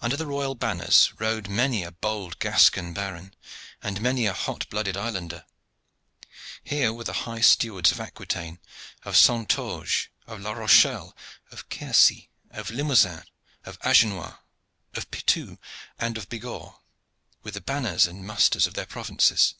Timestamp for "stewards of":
7.42-8.00